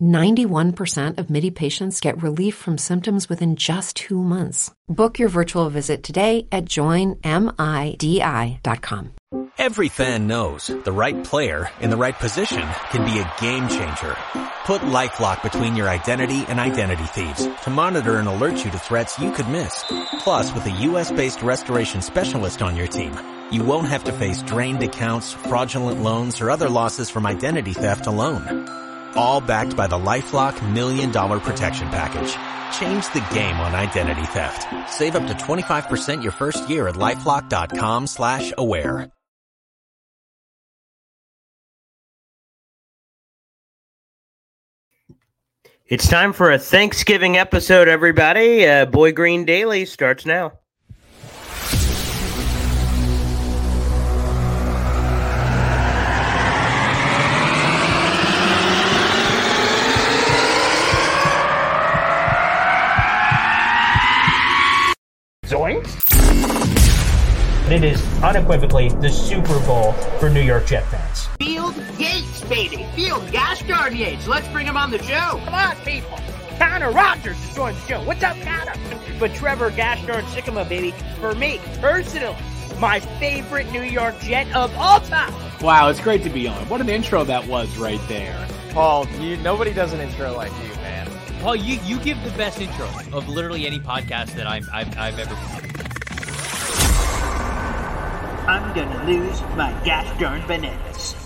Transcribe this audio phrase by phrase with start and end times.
[0.00, 4.72] 91% of MIDI patients get relief from symptoms within just two months.
[4.88, 7.20] Book your virtual visit today at joinmidi.com.
[9.58, 14.14] Every fan knows the right player in the right position can be a game changer.
[14.64, 19.18] Put LifeLock between your identity and identity thieves to monitor and alert you to threats
[19.18, 19.84] you could miss.
[20.20, 23.18] Plus, with a U.S.-based restoration specialist on your team,
[23.50, 28.06] you won't have to face drained accounts, fraudulent loans, or other losses from identity theft
[28.06, 28.85] alone.
[29.16, 32.32] All backed by the LifeLock Million Dollar Protection Package.
[32.78, 34.66] Change the game on identity theft.
[34.90, 39.10] Save up to 25% your first year at LifeLock.com slash aware.
[45.88, 48.66] It's time for a Thanksgiving episode, everybody.
[48.66, 50.58] Uh, Boy Green Daily starts now.
[67.76, 71.26] It is unequivocally the Super Bowl for New York Jet fans.
[71.38, 72.86] Field Yates, baby.
[72.94, 74.26] Field Gosh darn Yates.
[74.26, 75.38] Let's bring him on the show.
[75.44, 76.18] Come on, people.
[76.56, 78.02] Connor Rogers is joining the show.
[78.04, 78.72] What's up, Connor?
[79.20, 82.34] But Trevor Gosh darn Sycamore, baby, for me, personally,
[82.78, 85.34] my favorite New York Jet of all time.
[85.60, 86.66] Wow, it's great to be on.
[86.70, 88.48] What an intro that was right there.
[88.70, 91.10] Paul, you, nobody does an intro like you, man.
[91.42, 95.18] Paul, you, you give the best intro of literally any podcast that I'm, I've, I've
[95.18, 95.34] ever
[98.46, 101.16] I'm gonna lose my gosh darn bananas.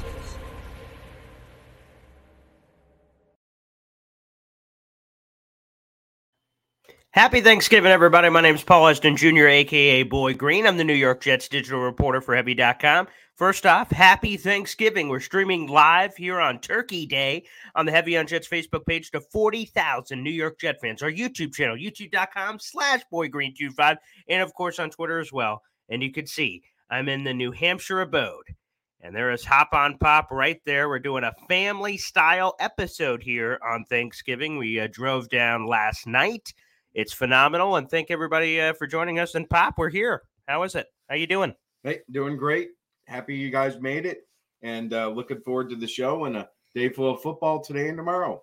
[7.12, 8.30] Happy Thanksgiving, everybody.
[8.30, 10.66] My name is Paul Eston Jr., aka Boy Green.
[10.66, 13.08] I'm the New York Jets digital reporter for Heavy.com.
[13.36, 15.08] First off, happy Thanksgiving.
[15.08, 19.20] We're streaming live here on Turkey Day on the Heavy on Jets Facebook page to
[19.20, 21.02] 40,000 New York Jet fans.
[21.02, 23.96] Our YouTube channel, youtube.com slash boygreen25,
[24.28, 25.62] and of course on Twitter as well.
[25.90, 28.56] And you can see I'm in the New Hampshire abode.
[29.00, 30.88] And there is Hop on Pop right there.
[30.88, 34.58] We're doing a family style episode here on Thanksgiving.
[34.58, 36.52] We uh, drove down last night.
[36.92, 39.36] It's phenomenal, and thank everybody uh, for joining us.
[39.36, 40.22] And Pop, we're here.
[40.48, 40.88] How is it?
[41.08, 41.54] How you doing?
[41.84, 42.70] Hey, doing great.
[43.06, 44.26] Happy you guys made it,
[44.62, 47.96] and uh, looking forward to the show and a day full of football today and
[47.96, 48.42] tomorrow.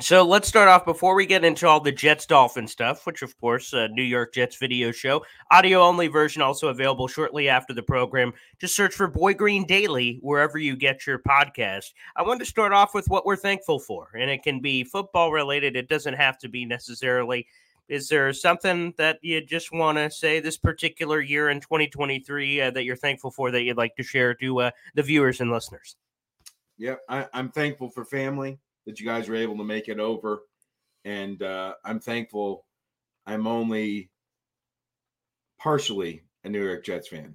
[0.00, 3.38] So let's start off before we get into all the Jets Dolphin stuff, which of
[3.38, 7.82] course, uh, New York Jets video show, audio only version also available shortly after the
[7.82, 8.32] program.
[8.58, 11.92] Just search for Boy Green Daily wherever you get your podcast.
[12.16, 15.32] I want to start off with what we're thankful for, and it can be football
[15.32, 15.76] related.
[15.76, 17.46] It doesn't have to be necessarily.
[17.86, 22.70] Is there something that you just want to say this particular year in 2023 uh,
[22.70, 25.96] that you're thankful for that you'd like to share to uh, the viewers and listeners?
[26.78, 30.42] Yeah, I, I'm thankful for family that you guys were able to make it over,
[31.04, 32.64] and uh, I'm thankful.
[33.26, 34.10] I'm only
[35.58, 37.34] partially a New York Jets fan.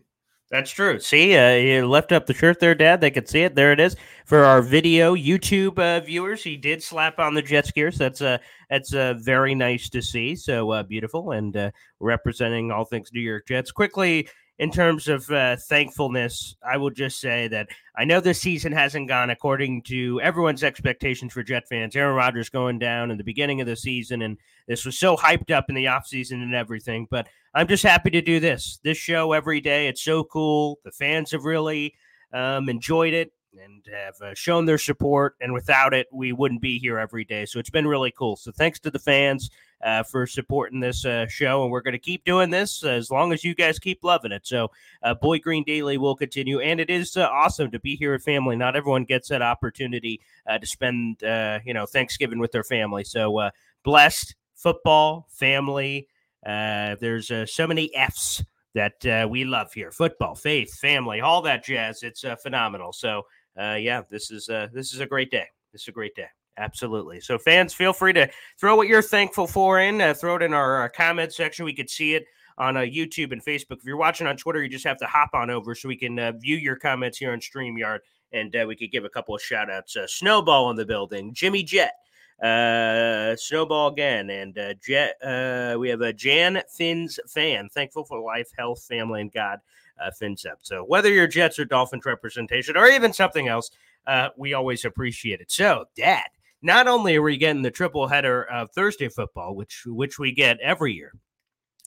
[0.52, 1.00] That's true.
[1.00, 3.02] See, uh, you left up the shirt there, Dad.
[3.02, 3.56] They could see it.
[3.56, 3.96] There it is
[4.26, 6.44] for our video YouTube uh, viewers.
[6.44, 7.98] He did slap on the Jets gears.
[7.98, 8.38] That's uh,
[8.70, 10.36] that's uh, very nice to see.
[10.36, 13.72] So uh, beautiful and uh, representing all things New York Jets.
[13.72, 17.68] Quickly, in terms of uh, thankfulness, I will just say that
[17.98, 21.96] I know this season hasn't gone according to everyone's expectations for Jet fans.
[21.96, 25.52] Aaron Rodgers going down in the beginning of the season, and this was so hyped
[25.52, 27.06] up in the offseason and everything.
[27.12, 28.80] But I'm just happy to do this.
[28.84, 29.88] This show every day.
[29.88, 30.80] It's so cool.
[30.86, 31.94] The fans have really
[32.32, 33.32] um, enjoyed it
[33.64, 35.36] and have uh, shown their support.
[35.42, 37.46] And without it, we wouldn't be here every day.
[37.46, 38.36] So it's been really cool.
[38.36, 39.50] So thanks to the fans
[39.84, 41.64] uh, for supporting this uh, show.
[41.64, 44.46] And we're going to keep doing this as long as you guys keep loving it.
[44.46, 44.72] So
[45.04, 46.60] uh, Boy Green Daily will continue.
[46.60, 48.56] And it is uh, awesome to be here with family.
[48.56, 53.04] Not everyone gets that opportunity uh, to spend, you know, Thanksgiving with their family.
[53.04, 53.50] So
[53.84, 56.08] blessed football, family.
[56.44, 58.44] there's so many F's
[58.76, 63.24] that uh, we love here football faith family all that jazz it's uh, phenomenal so
[63.60, 66.28] uh, yeah this is uh, this is a great day this is a great day
[66.58, 68.30] absolutely so fans feel free to
[68.60, 71.74] throw what you're thankful for in uh, throw it in our, our comment section we
[71.74, 72.26] could see it
[72.58, 75.30] on uh, youtube and facebook if you're watching on twitter you just have to hop
[75.34, 78.00] on over so we can uh, view your comments here on streamyard
[78.32, 81.34] and uh, we could give a couple of shout outs uh, snowball in the building
[81.34, 81.94] jimmy jet
[82.42, 85.16] uh, Snowball again, and uh, Jet.
[85.24, 87.70] Uh, we have a Jan Finn's fan.
[87.70, 89.60] Thankful for life, health, family, and God.
[90.02, 90.56] Uh, FinCEP.
[90.62, 93.72] So whether you're Jets or Dolphins representation or even something else,
[94.08, 95.52] uh, we always appreciate it.
[95.52, 96.26] So, Dad,
[96.62, 100.60] not only are we getting the triple header of Thursday football, which which we get
[100.60, 101.14] every year,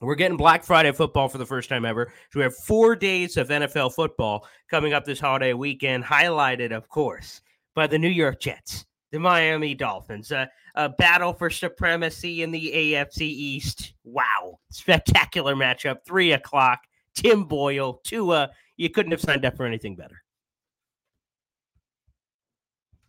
[0.00, 2.12] we're getting Black Friday football for the first time ever.
[2.30, 6.88] So we have four days of NFL football coming up this holiday weekend, highlighted, of
[6.88, 7.40] course,
[7.74, 10.46] by the New York Jets, the Miami Dolphins, uh,
[10.76, 13.94] a battle for supremacy in the AFC East.
[14.04, 16.04] Wow, spectacular matchup.
[16.06, 16.78] Three o'clock.
[17.18, 18.50] Tim Boyle, Tua.
[18.76, 20.22] You couldn't have signed up for anything better.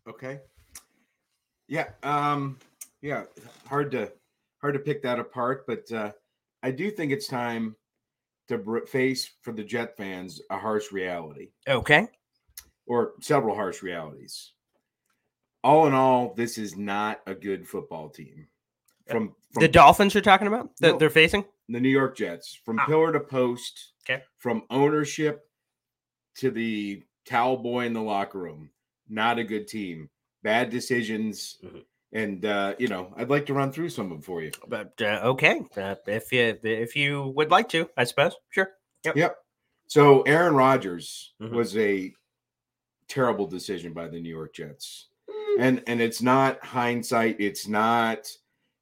[0.08, 0.40] Okay.
[1.68, 1.90] Yeah.
[2.04, 2.58] Um.
[3.02, 3.24] Yeah.
[3.68, 4.12] Hard to
[4.62, 6.12] hard to pick that apart, but uh,
[6.64, 7.76] I do think it's time
[8.48, 11.52] to face for the Jet fans a harsh reality.
[11.68, 12.08] Okay.
[12.88, 14.54] Or several harsh realities.
[15.64, 18.48] All in all, this is not a good football team.
[19.08, 20.98] From, from the Dolphins you're talking about that No.
[20.98, 21.46] they're facing?
[21.74, 22.86] The New York Jets, from Ah.
[22.86, 24.24] pillar to post, Okay.
[24.38, 25.48] from ownership
[26.36, 28.72] to the towel boy in the locker room,
[29.08, 30.10] not a good team.
[30.42, 31.58] Bad decisions.
[31.64, 31.86] Mhm.
[32.12, 34.52] And uh, you know, I'd like to run through some of them for you.
[34.68, 38.36] But uh, okay, uh, if you if you would like to, I suppose.
[38.50, 38.72] Sure.
[39.06, 39.16] Yep.
[39.16, 39.38] Yep.
[39.88, 41.52] So Aaron Rodgers Mhm.
[41.52, 42.14] was a
[43.08, 45.10] terrible decision by the New York Jets.
[45.30, 45.56] Mm.
[45.60, 48.28] And and it's not hindsight, it's not,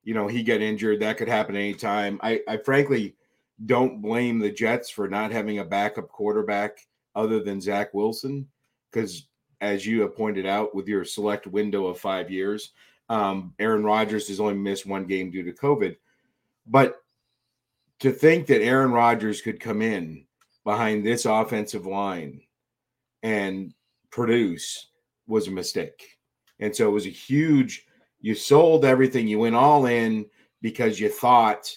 [0.08, 2.18] you know, he got injured, that could happen anytime.
[2.24, 3.18] I I frankly
[3.66, 6.78] don't blame the Jets for not having a backup quarterback
[7.14, 8.48] other than Zach Wilson
[8.94, 9.28] cuz
[9.60, 12.72] as you have pointed out with your select window of 5 years,
[13.10, 15.98] um Aaron Rodgers has only missed one game due to COVID.
[16.66, 17.04] But
[18.00, 20.26] to think that Aaron Rodgers could come in
[20.64, 22.40] behind this offensive line
[23.24, 23.74] and
[24.10, 24.88] produce
[25.26, 26.18] was a mistake.
[26.62, 27.87] And so it was a huge,
[28.20, 30.26] you sold everything, you went all in
[30.62, 31.76] because you thought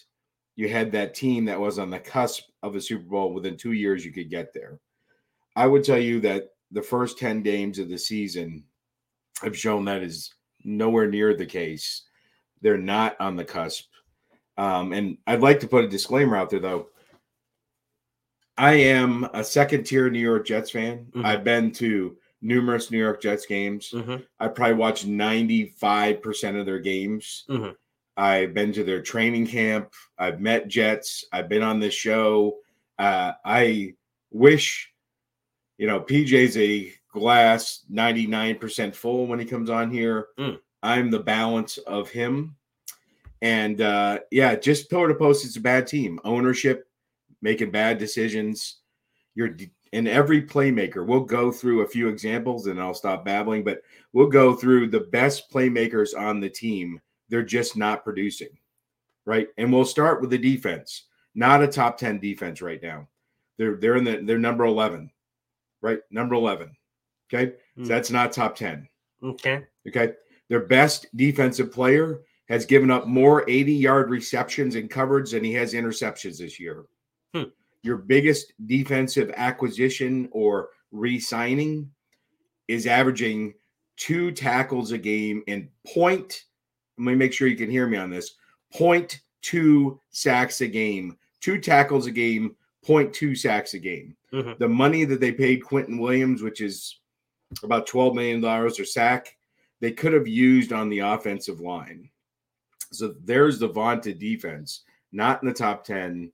[0.57, 3.73] you had that team that was on the cusp of a Super Bowl within two
[3.73, 4.79] years, you could get there.
[5.57, 8.65] I would tell you that the first 10 games of the season
[9.43, 10.35] have shown that is
[10.65, 12.03] nowhere near the case.
[12.61, 13.87] They're not on the cusp.
[14.59, 16.89] Um, and I'd like to put a disclaimer out there, though.
[18.59, 21.07] I am a second tier New York Jets fan.
[21.13, 21.25] Mhm.
[21.25, 23.91] I've been to numerous New York Jets games.
[23.93, 24.17] Mm-hmm.
[24.39, 27.45] I probably watched 95% of their games.
[27.49, 27.75] Mhm.
[28.17, 29.93] I've been to their training camp.
[30.19, 31.25] I've met Jets.
[31.33, 32.59] I've been on this show.
[32.99, 33.95] Uh, I
[34.31, 34.93] wish,
[35.79, 40.29] you know, PJ's a glass 99% full when he comes on here.
[40.39, 40.59] Mm.
[40.83, 42.57] I'm the balance of him.
[43.43, 46.21] And uh, yeah, just pillar to post, it's a bad team.
[46.25, 46.87] Ownership
[47.41, 48.81] making bad decisions.
[49.35, 51.05] You're d- and every playmaker.
[51.05, 53.83] We'll go through a few examples and I'll stop babbling, but
[54.13, 57.01] we'll go through the best playmakers on the team.
[57.29, 58.51] They're just not producing.
[59.25, 59.49] Right.
[59.59, 61.05] And we'll start with the defense.
[61.35, 63.09] Not a top 10 defense right now.
[63.59, 65.11] They're they're in the they're number 11.
[65.83, 66.01] Right?
[66.11, 66.75] Number 11.
[67.33, 67.53] Okay?
[67.79, 67.87] Mm.
[67.87, 68.89] So that's not top 10.
[69.23, 69.65] Okay.
[69.87, 70.15] Okay.
[70.49, 75.53] Their best defensive player has given up more 80 yard receptions and coverage than he
[75.55, 76.85] has interceptions this year.
[77.83, 81.91] Your biggest defensive acquisition or re signing
[82.69, 83.55] is averaging
[83.97, 86.45] two tackles a game and point.
[86.99, 88.37] Let me make sure you can hear me on this
[88.73, 92.55] point two sacks a game, two tackles a game,
[92.85, 94.17] point two sacks a game.
[94.33, 94.59] Mhm.
[94.59, 97.01] The money that they paid Quinnen Williams, which is
[97.63, 99.37] about $12 million or sack,
[99.81, 102.09] they could have used on the offensive line.
[102.93, 106.31] So there's the vaunted defense, not in the top 10.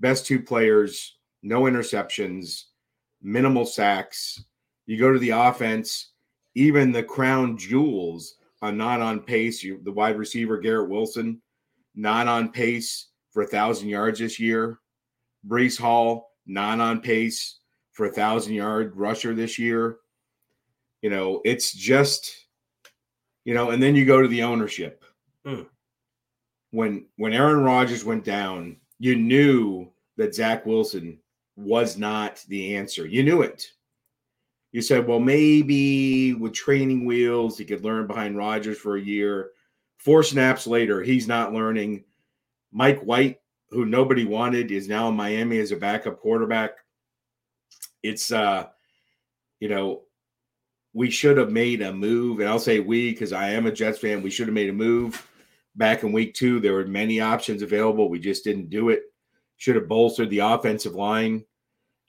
[0.00, 2.64] Best two players, no interceptions,
[3.22, 4.42] minimal sacks.
[4.86, 6.12] You go to the offense,
[6.54, 9.62] even the crown jewels are not on pace.
[9.62, 11.40] You, the wide receiver, Garrett Wilson,
[11.94, 14.80] not on pace for a thousand yards this year.
[15.46, 17.60] Breece Hall, not on pace
[17.92, 19.98] for a thousand yard rusher this year.
[21.02, 22.46] You know, it's just,
[23.44, 25.04] you know, and then you go to the ownership.
[25.44, 25.62] Hmm.
[26.72, 31.18] When when Aaron Rodgers went down, you knew that Zach Wilson
[31.56, 33.06] was not the answer.
[33.06, 33.66] You knew it.
[34.72, 39.50] You said, well, maybe with training wheels, he could learn behind Rodgers for a year.
[39.96, 42.04] Four snaps later, he's not learning.
[42.72, 43.40] Mike White,
[43.70, 46.72] who nobody wanted, is now in Miami as a backup quarterback.
[48.02, 48.66] It's uh,
[49.60, 50.02] you know,
[50.92, 53.98] we should have made a move, and I'll say we because I am a Jets
[53.98, 54.22] fan.
[54.22, 55.26] We should have made a move
[55.76, 56.60] back in week two.
[56.60, 58.08] There were many options available.
[58.08, 59.02] We just didn't do it.
[59.56, 61.44] Should have bolstered the offensive line.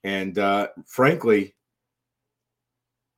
[0.03, 1.55] And uh, frankly,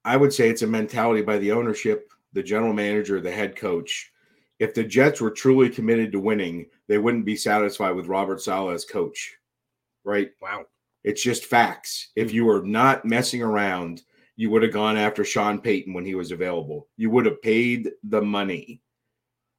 [0.05, 4.11] I would say it's a mentality by the ownership, the general manager, the head coach.
[4.59, 8.73] If the Jets were truly committed to winning, they wouldn't be satisfied with Robert Saleh
[8.73, 9.37] as coach.
[10.03, 10.31] Right?
[10.41, 10.65] Wow.
[11.03, 12.09] It's just facts.
[12.15, 14.03] If you were not messing around,
[14.35, 16.87] you would have gone after Sean Payton when he was available.
[16.97, 18.81] You would have paid the money,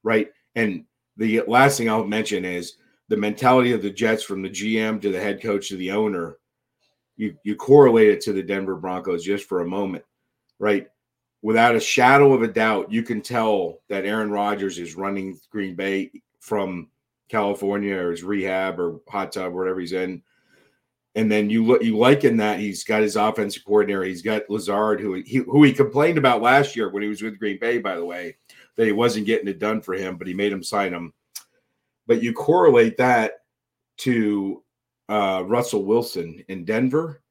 [0.03, 0.29] right?
[0.55, 0.85] And
[1.17, 2.77] the last thing I'll mention is
[3.09, 6.39] the mentality of the Jets from the GM to the head coach to the owner.
[7.17, 10.05] You you correlate it to the Denver Broncos just for a moment,
[10.59, 10.89] right?
[11.43, 15.75] Without a shadow of a doubt, you can tell that Aaron Rodgers is running Green
[15.75, 16.89] Bay from
[17.29, 20.23] California or his rehab or hot tub, whatever he's in
[21.17, 24.03] and then you look, you liken that he's got his offensive coordinator.
[24.03, 27.39] He's got Lazard, who he who he complained about last year when he was with
[27.39, 28.37] Green Bay, by the way,
[28.77, 31.13] that he wasn't getting it done for him, but he made him sign him.
[32.07, 33.33] But you correlate that
[33.99, 34.63] to
[35.09, 37.23] uh, Russell Wilson in Denver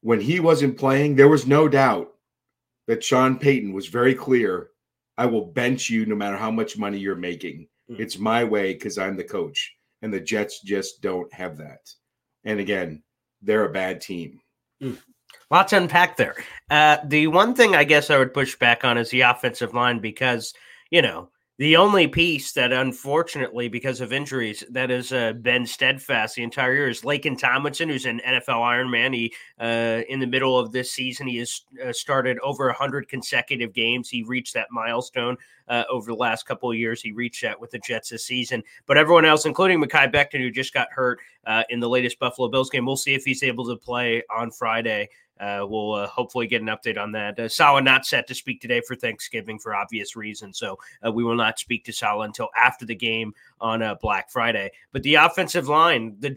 [0.00, 1.14] when he wasn't playing.
[1.14, 2.12] There was no doubt
[2.86, 4.70] that Sean Payton was very clear.
[5.16, 7.68] I will bench you no matter how much money you're making.
[7.90, 8.02] Mm-hmm.
[8.02, 11.80] It's my way because I'm the coach, and the Jets just don't have that.
[12.44, 13.02] And again,
[13.42, 14.40] they're a bad team.
[14.82, 14.98] Mm.
[15.50, 16.36] Lots to unpack there.
[16.70, 19.98] Uh, the one thing I guess I would push back on is the offensive line
[19.98, 20.54] because,
[20.90, 26.34] you know, the only piece that, unfortunately, because of injuries, that has uh, been steadfast
[26.34, 29.14] the entire year is Laken Tomlinson, who's an NFL Ironman.
[29.14, 33.72] He, uh, in the middle of this season, he has uh, started over 100 consecutive
[33.72, 34.08] games.
[34.08, 35.36] He reached that milestone
[35.68, 37.00] uh, over the last couple of years.
[37.00, 38.64] He reached that with the Jets this season.
[38.86, 42.48] But everyone else, including Mekhi Becton, who just got hurt uh, in the latest Buffalo
[42.48, 45.08] Bills game, we'll see if he's able to play on Friday.
[45.40, 47.38] Uh, we'll uh, hopefully get an update on that.
[47.38, 51.24] Uh, Saleh not set to speak today for Thanksgiving for obvious reasons, so uh, we
[51.24, 54.70] will not speak to Saleh until after the game on uh, Black Friday.
[54.92, 56.30] But the offensive line, the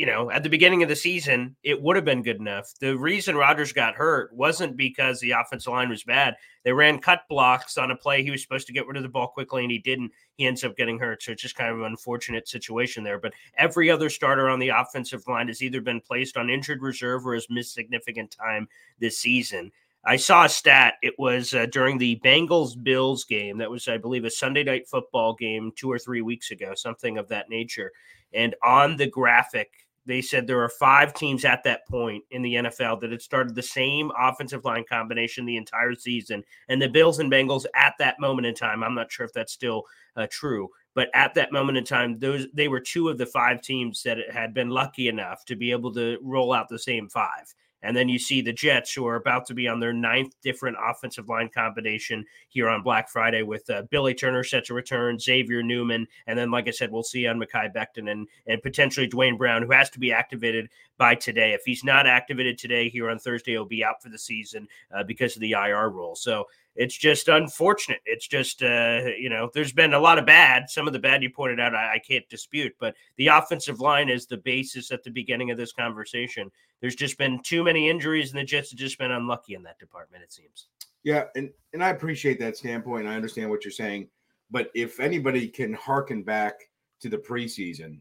[0.00, 2.72] you know, at the beginning of the season, it would have been good enough.
[2.80, 6.36] The reason Rodgers got hurt wasn't because the offensive line was bad.
[6.64, 9.10] They ran cut blocks on a play he was supposed to get rid of the
[9.10, 10.10] ball quickly, and he didn't.
[10.36, 11.22] He ends up getting hurt.
[11.22, 13.18] So it's just kind of an unfortunate situation there.
[13.18, 17.26] But every other starter on the offensive line has either been placed on injured reserve
[17.26, 18.68] or has missed significant time
[19.00, 19.70] this season.
[20.06, 20.94] I saw a stat.
[21.02, 23.58] It was uh, during the Bengals Bills game.
[23.58, 27.18] That was, I believe, a Sunday night football game two or three weeks ago, something
[27.18, 27.92] of that nature.
[28.32, 29.70] And on the graphic,
[30.06, 33.54] they said there are five teams at that point in the NFL that had started
[33.54, 36.42] the same offensive line combination the entire season.
[36.68, 39.52] And the Bills and Bengals at that moment in time, I'm not sure if that's
[39.52, 39.84] still
[40.16, 43.60] uh, true, but at that moment in time, those they were two of the five
[43.62, 47.54] teams that had been lucky enough to be able to roll out the same five.
[47.82, 50.76] And then you see the Jets, who are about to be on their ninth different
[50.82, 55.62] offensive line combination here on Black Friday with uh, Billy Turner set to return, Xavier
[55.62, 59.36] Newman, and then, like I said, we'll see on Mekhi Becton and, and potentially Duane
[59.36, 60.68] Brown, who has to be activated
[60.98, 61.52] by today.
[61.52, 65.02] If he's not activated today here on Thursday, he'll be out for the season uh,
[65.02, 66.14] because of the IR rule.
[66.14, 66.46] So
[66.76, 68.00] it's just unfortunate.
[68.04, 70.70] It's just, uh, you know, there's been a lot of bad.
[70.70, 74.08] Some of the bad you pointed out, I, I, can't dispute, but the offensive line
[74.08, 76.50] is the basis at the beginning of this conversation.
[76.80, 79.78] There's just been too many injuries, and the Jets have just been unlucky in that
[79.78, 80.68] department, it seems.
[81.02, 83.08] Yeah, and, and I appreciate that standpoint.
[83.08, 84.08] I understand what you're saying.
[84.50, 86.54] But if anybody can hearken back
[87.00, 88.00] to the preseason,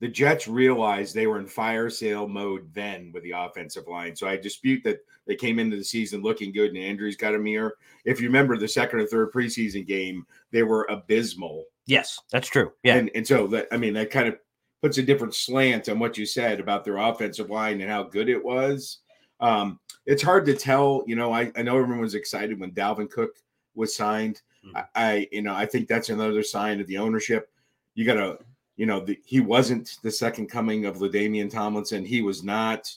[0.00, 4.14] the Jets realized they were in fire sale mode then with the offensive line.
[4.14, 7.38] So I dispute that they came into the season looking good and Andrews got a
[7.38, 7.76] mirror.
[8.04, 11.64] If you remember the second or third preseason game, they were abysmal.
[11.86, 12.72] Yes, that's true.
[12.84, 12.96] Yeah.
[12.96, 14.36] And, and so that, I mean, that kind of
[14.82, 18.28] puts a different slant on what you said about their offensive line and how good
[18.28, 18.98] it was.
[19.40, 23.10] Um, it's hard to tell, you know, I, I know everyone was excited when Dalvin
[23.10, 23.36] Cook
[23.74, 24.42] was signed.
[24.64, 24.76] Mm-hmm.
[24.76, 27.50] I, I, you know, I think that's another sign of the ownership.
[27.94, 28.38] You got to
[28.78, 32.04] you know, the, he wasn't the second coming of LaDainian Tomlinson.
[32.04, 32.90] He was not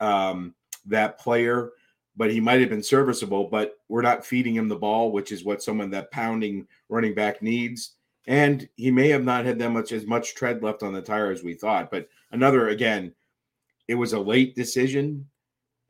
[0.00, 0.54] um,
[0.86, 1.70] that player,
[2.16, 3.44] but he might have been serviceable.
[3.44, 7.40] But we're not feeding him the ball, which is what someone that pounding running back
[7.40, 7.92] needs.
[8.26, 11.30] And he may have not had that much as much tread left on the tire
[11.30, 11.92] as we thought.
[11.92, 13.14] But another again,
[13.86, 15.28] it was a late decision,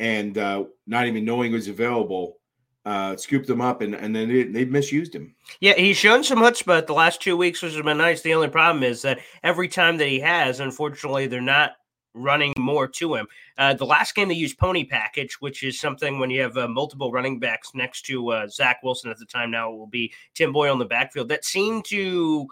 [0.01, 2.37] and uh, not even knowing it was available
[2.85, 5.35] uh, scooped him up, and, and then they, they misused him.
[5.61, 8.23] Yeah, he's shown some chutzpah the last two weeks, which has been nice.
[8.23, 11.73] The only problem is that every time that he has, unfortunately, they're not
[12.15, 13.27] running more to him.
[13.59, 16.69] Uh, the last game they used pony package, which is something when you have uh,
[16.69, 19.51] multiple running backs next to uh, Zach Wilson at the time.
[19.51, 21.29] Now it will be Tim Boyle in the backfield.
[21.29, 22.47] That seemed to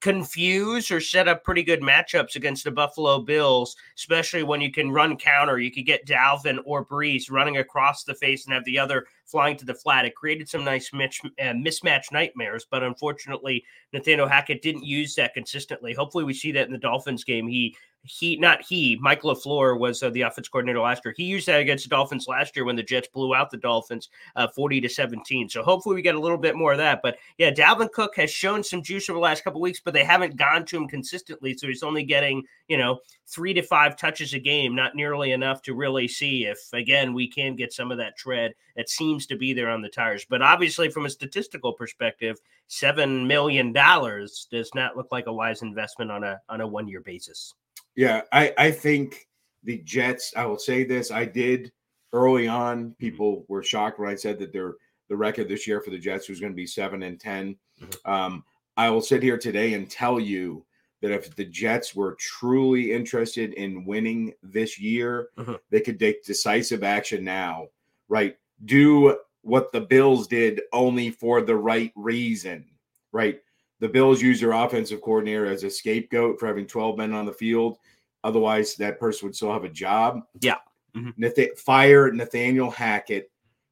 [0.00, 4.90] confuse or set up pretty good matchups against the Buffalo Bills, especially when you can
[4.90, 5.58] run counter.
[5.58, 9.56] You could get Dalvin or Breece running across the face and have the other flying
[9.56, 10.04] to the flat.
[10.04, 15.34] It created some nice mitch, uh, mismatch nightmares, but unfortunately, Nathaniel Hackett didn't use that
[15.34, 15.94] consistently.
[15.94, 17.46] Hopefully, we see that in the Dolphins game.
[17.46, 21.14] He he not he Mike LaFleur was uh, the offense coordinator last year.
[21.16, 24.08] He used that against the Dolphins last year when the Jets blew out the Dolphins
[24.36, 25.48] uh, 40 to 17.
[25.48, 27.00] So hopefully we get a little bit more of that.
[27.02, 30.04] But yeah, Dalvin Cook has shown some juice over the last couple weeks, but they
[30.04, 31.54] haven't gone to him consistently.
[31.56, 35.62] So he's only getting, you know, three to five touches a game, not nearly enough
[35.62, 39.36] to really see if, again, we can get some of that tread that seems to
[39.36, 40.26] be there on the tires.
[40.28, 46.10] But obviously, from a statistical perspective, $7 million does not look like a wise investment
[46.10, 47.54] on a, on a one year basis.
[47.94, 49.28] Yeah, I, I think
[49.62, 51.70] the Jets, I will say this, I did
[52.12, 54.74] early on, people were shocked when I said that their
[55.08, 58.10] the record this year for the Jets was going to be seven and 10 mm-hmm.
[58.10, 58.44] um,
[58.76, 60.64] I will sit here today and tell you
[61.00, 65.54] that if the Jets were truly interested in winning this year, mm-hmm.
[65.70, 67.68] they could take decisive action now,
[68.08, 68.36] right?
[68.64, 72.66] Do what the Bills did only for the right reason,
[73.12, 73.40] right?
[73.80, 77.32] The Bills use their offensive coordinator as a scapegoat for having 12 men on the
[77.32, 77.78] field.
[78.22, 80.20] Otherwise, that person would still have a job.
[80.40, 80.58] Yeah.
[80.94, 81.10] Mm-hmm.
[81.16, 83.30] Nath- fire Nathaniel Hackett,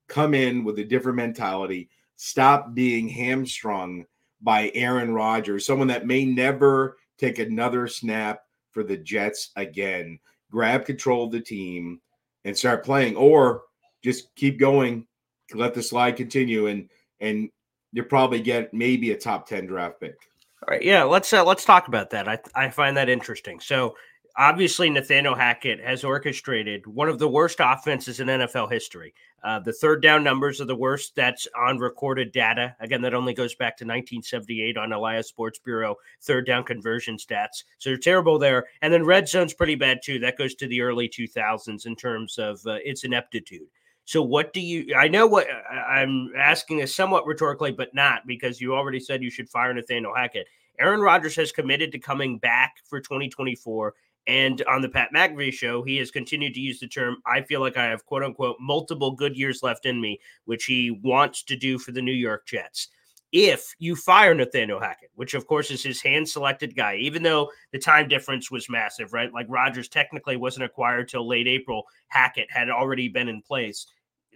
[0.08, 4.06] come in with a different mentality, stop being hamstrung
[4.40, 10.18] by Aaron Rodgers, someone that may never take another snap for the Jets again.
[10.50, 12.00] Grab control of the team
[12.44, 13.62] and start playing, or
[14.02, 15.06] just keep going,
[15.52, 16.88] let the slide continue, and
[17.20, 17.50] and
[17.92, 20.16] you probably get maybe a top ten draft pick.
[20.62, 22.28] All right, yeah, let's uh, let's talk about that.
[22.28, 23.60] I I find that interesting.
[23.60, 23.94] So
[24.38, 29.12] obviously Nathaniel Hackett has orchestrated one of the worst offenses in NFL history.
[29.42, 31.14] Uh, the third down numbers are the worst.
[31.16, 32.75] That's on recorded data.
[32.80, 37.64] Again, that only goes back to 1978 on Elias Sports Bureau third down conversion stats.
[37.78, 38.66] So they're terrible there.
[38.80, 40.21] And then red zone's pretty bad too.
[40.21, 43.68] That goes to the early 2000s in terms of uh, its ineptitude.
[44.04, 44.95] So what do you?
[44.95, 49.30] I know what I'm asking is somewhat rhetorically, but not because you already said you
[49.30, 50.47] should fire Nathaniel Hackett.
[50.80, 53.95] Aaron Rodgers has committed to coming back for 2024
[54.28, 57.61] and on the Pat McAfee show, he has continued to use the term, I feel
[57.61, 61.56] like I have quote unquote multiple good years left in me, which he wants to
[61.56, 62.88] do for the New York Jets.
[63.32, 67.50] If you fire Nathaniel Hackett, which of course is his hand selected guy, even though
[67.73, 69.32] the time difference was massive, right?
[69.32, 73.87] Like Rodgers technically wasn't acquired till late April, Hackett had already been in place.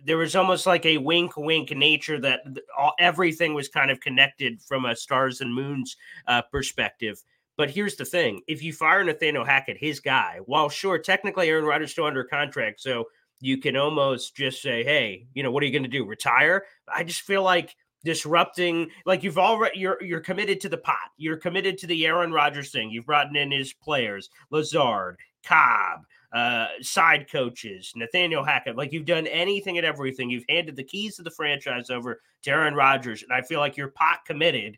[0.04, 2.40] There was almost like a wink, wink nature that
[2.76, 7.22] all, everything was kind of connected from a stars and moons uh, perspective
[7.56, 11.64] but here's the thing: if you fire Nathaniel Hackett, his guy, while sure technically Aaron
[11.64, 13.06] Rodgers still under contract, so
[13.40, 16.04] you can almost just say, "Hey, you know, what are you going to do?
[16.04, 21.10] Retire?" I just feel like disrupting like you've already you're you're committed to the pot
[21.16, 26.00] you're committed to the aaron rodgers thing you've brought in his players lazard cobb
[26.32, 31.16] uh side coaches nathaniel hackett like you've done anything and everything you've handed the keys
[31.16, 34.76] to the franchise over to aaron rodgers and i feel like you're pot committed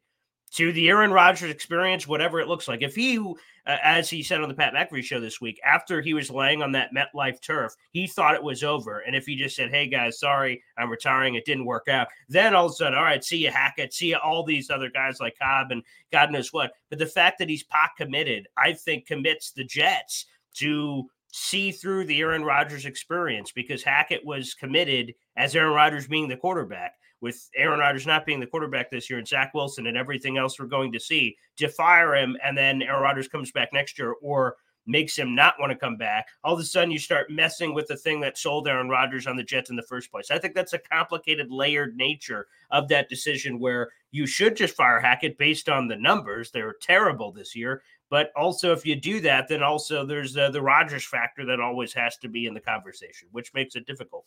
[0.54, 2.80] to the Aaron Rodgers experience, whatever it looks like.
[2.80, 3.34] If he, uh,
[3.82, 6.70] as he said on the Pat McAfee show this week, after he was laying on
[6.72, 9.00] that MetLife turf, he thought it was over.
[9.00, 12.54] And if he just said, hey guys, sorry, I'm retiring, it didn't work out, then
[12.54, 15.18] all of a sudden, all right, see you Hackett, see you all these other guys
[15.18, 16.72] like Cobb and God knows what.
[16.88, 22.04] But the fact that he's pot committed, I think commits the Jets to see through
[22.04, 27.50] the Aaron Rodgers experience because Hackett was committed as Aaron Rodgers being the quarterback with
[27.56, 30.66] Aaron Rodgers not being the quarterback this year and Zach Wilson and everything else we're
[30.66, 34.54] going to see, to fire him and then Aaron Rodgers comes back next year or
[34.86, 37.88] makes him not want to come back, all of a sudden you start messing with
[37.88, 40.30] the thing that sold Aaron Rodgers on the Jets in the first place.
[40.30, 45.00] I think that's a complicated, layered nature of that decision where you should just fire
[45.00, 46.50] Hackett based on the numbers.
[46.50, 47.82] They're terrible this year.
[48.14, 51.92] But also, if you do that, then also there's uh, the Rodgers factor that always
[51.94, 54.24] has to be in the conversation, which makes it difficult.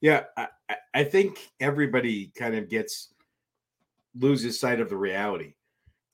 [0.00, 0.48] Yeah, I,
[0.92, 3.14] I think everybody kind of gets
[4.18, 5.54] loses sight of the reality.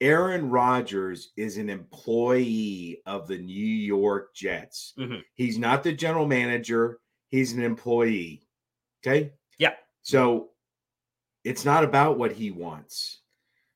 [0.02, 4.92] Aaron Rodgers is an employee of the New York Jets.
[4.98, 5.20] Mm-hmm.
[5.32, 8.46] He's not the general manager, he's an employee.
[9.02, 9.32] Okay?
[9.58, 9.76] Yeah.
[10.02, 10.50] So
[11.42, 13.20] it's not about what he wants.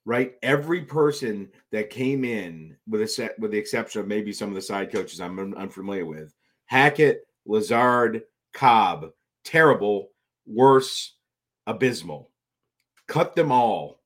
[0.05, 0.35] Right?
[0.43, 4.55] Every person that came in with a set with the exception of maybe some of
[4.55, 6.35] the side coaches I'm unfamiliar with,
[6.67, 9.11] Hackett, Lazard, Cobb,
[9.45, 10.11] terrible,
[10.47, 11.15] worse,
[11.67, 12.31] abysmal.
[13.07, 14.01] Cut them all.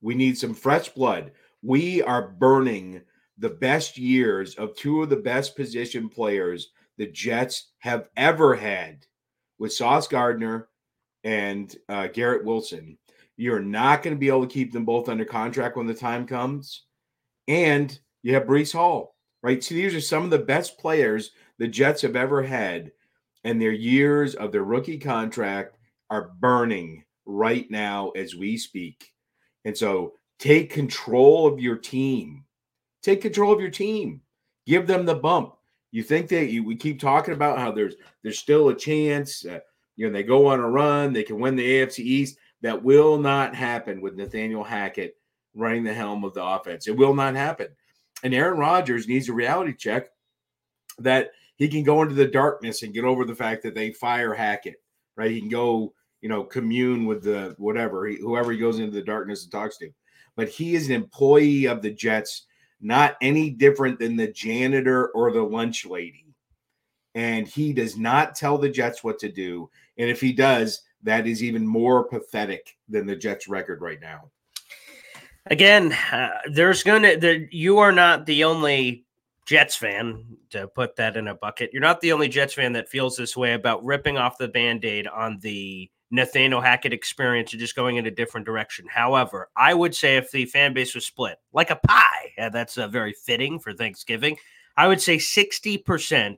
[0.00, 1.32] We need some fresh blood.
[1.62, 3.02] We are burning
[3.38, 9.06] the best years of two of the best position players the Jets have ever had
[9.58, 10.68] with Sauce Gardner
[11.24, 12.98] and uh, Garrett Wilson.
[13.36, 16.26] You're not going to be able to keep them both under contract when the time
[16.26, 16.84] comes.
[17.48, 19.62] And you have Breece Hall, right?
[19.62, 22.92] So these are some of the best players the Jets have ever had
[23.44, 25.76] and their years of their rookie contract
[26.10, 29.12] are burning right now as we speak.
[29.64, 32.44] And so take control of your team.
[33.02, 34.20] Take control of your team.
[34.66, 35.54] Give them the bump.
[35.90, 39.44] You think that you, we keep talking about how there's there's still a chance.
[39.44, 39.58] Uh,
[39.96, 42.38] you know, they go on a run, they can win the AFC East.
[42.62, 45.16] That will not happen with Nathaniel Hackett
[45.54, 46.88] running the helm of the offense.
[46.88, 47.68] It will not happen.
[48.22, 50.08] And Aaron Rodgers needs a reality check
[50.98, 54.32] that he can go into the darkness and get over the fact that they fire
[54.32, 54.76] Hackett,
[55.16, 55.30] right?
[55.30, 59.42] He can go, you know, commune with the whatever, whoever he goes into the darkness
[59.42, 59.90] and talks to.
[60.36, 62.46] But he is an employee of the Jets,
[62.80, 66.26] not any different than the janitor or the lunch lady.
[67.14, 69.68] And he does not tell the Jets what to do.
[69.98, 74.30] And if he does, that is even more pathetic than the Jets record right now.
[75.46, 79.04] Again, uh, there's going to, the, you are not the only
[79.46, 82.88] Jets fan, to put that in a bucket, you're not the only Jets fan that
[82.88, 87.60] feels this way about ripping off the band aid on the Nathaniel Hackett experience and
[87.60, 88.86] just going in a different direction.
[88.88, 92.78] However, I would say if the fan base was split like a pie, yeah, that's
[92.78, 94.36] uh, very fitting for Thanksgiving.
[94.76, 96.36] I would say 60%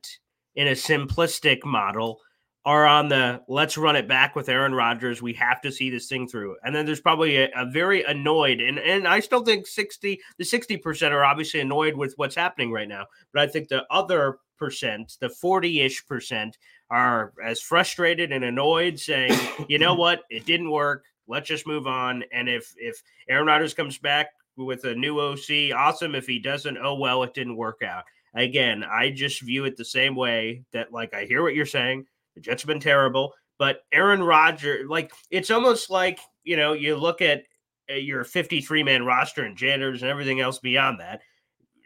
[0.55, 2.20] in a simplistic model
[2.66, 5.20] are on the let's run it back with Aaron Rodgers.
[5.20, 6.57] We have to see this thing through.
[6.64, 10.44] And then there's probably a, a, very annoyed, and, and I still think 60, the
[10.44, 13.07] 60% are obviously annoyed with what's happening right now.
[13.33, 16.57] But I think the other percent, the 40 ish percent,
[16.90, 21.05] are as frustrated and annoyed, saying, you know what, it didn't work.
[21.27, 22.24] Let's just move on.
[22.33, 26.14] And if if Aaron Rodgers comes back with a new OC, awesome.
[26.14, 28.05] If he doesn't, oh well, it didn't work out.
[28.35, 32.07] Again, I just view it the same way that like I hear what you're saying.
[32.35, 36.97] The Jets have been terrible, but Aaron Rodgers, like it's almost like you know you
[36.97, 37.44] look at
[37.88, 41.20] your 53 man roster and janitors and everything else beyond that.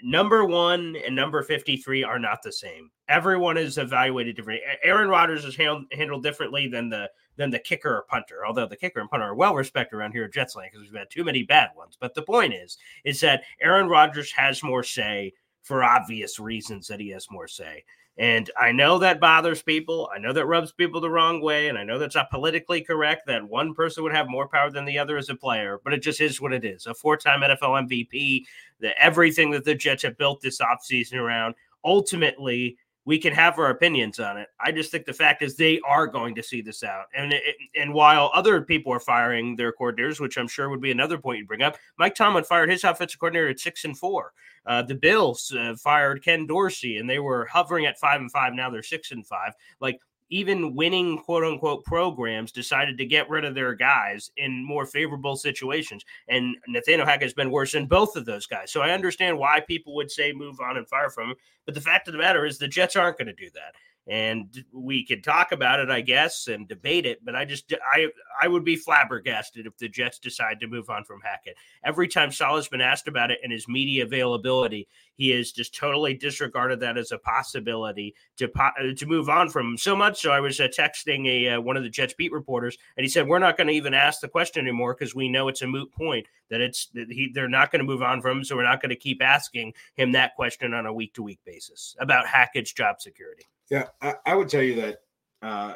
[0.03, 2.91] Number one and number 53 are not the same.
[3.09, 4.65] Everyone is evaluated differently.
[4.83, 8.47] Aaron Rodgers is handled, handled differently than the than the kicker or punter.
[8.47, 11.11] Although the kicker and punter are well respected around here at Jetsland because we've had
[11.11, 11.97] too many bad ones.
[11.99, 15.33] But the point is, is that Aaron Rodgers has more say
[15.63, 17.85] for obvious reasons that he has more say.
[18.19, 20.11] And I know that bothers people.
[20.13, 21.69] I know that rubs people the wrong way.
[21.69, 24.85] And I know that's not politically correct that one person would have more power than
[24.85, 26.87] the other as a player, but it just is what it is.
[26.87, 28.45] A four time NFL MVP,
[28.81, 31.55] the, everything that the Jets have built this offseason around,
[31.85, 32.77] ultimately,
[33.09, 34.49] we can have our opinions on it.
[34.61, 37.07] I just think the fact is they are going to see this out.
[37.16, 37.42] And it,
[37.75, 41.38] and while other people are firing their coordinators, which I'm sure would be another point
[41.38, 44.35] you bring up, Mike Tomlin fired his offensive coordinator at six and four.
[44.66, 48.53] Uh, the Bills uh, fired Ken Dorsey, and they were hovering at five and five.
[48.53, 49.55] Now they're six and five.
[49.81, 54.87] Like even winning quote unquote programs decided to get rid of their guys in more
[54.87, 56.05] favorable situations.
[56.29, 58.71] And Nathaniel Hackett has been worse than both of those guys.
[58.71, 61.37] So I understand why people would say move on and fire from him.
[61.64, 63.75] But the fact of the matter is the Jets aren't going to do that
[64.09, 67.23] and we could talk about it, I guess, and debate it.
[67.23, 68.09] But I just, I,
[68.43, 71.57] I would be flabbergasted if the Jets decide to move on from Hackett.
[71.85, 74.88] Every time Saleh's been asked about it and his media availability,
[75.19, 78.49] he has just totally disregarded that as a possibility to
[78.97, 79.77] to move on from.
[79.77, 82.79] So much so, I was uh, texting a uh, one of the Jets beat reporters,
[82.97, 85.49] and he said, "We're not going to even ask the question anymore because we know
[85.49, 86.27] it's a moot point.
[86.49, 88.81] That it's that he they're not going to move on from him, so we're not
[88.81, 92.73] going to keep asking him that question on a week to week basis about Hackett's
[92.73, 95.01] job security." Yeah, I, I would tell you that
[95.43, 95.75] uh,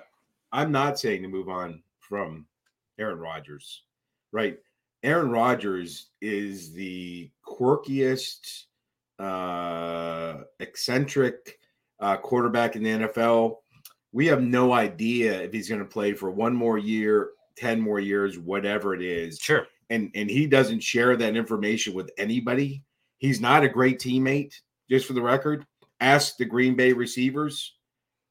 [0.53, 2.47] I'm not saying to move on from
[2.99, 3.83] Aaron Rodgers,
[4.31, 4.59] right?
[5.03, 8.65] Aaron Rodgers is the quirkiest,
[9.23, 11.59] uh, eccentric
[12.01, 13.57] uh, quarterback in the NFL.
[14.13, 18.01] We have no idea if he's going to play for one more year, 10 more
[18.01, 19.39] years, whatever it is.
[19.39, 19.67] Sure.
[19.91, 22.83] And, and he doesn't share that information with anybody.
[23.19, 24.55] He's not a great teammate,
[24.91, 25.67] just for the record.
[26.01, 27.75] Ask the Green Bay receivers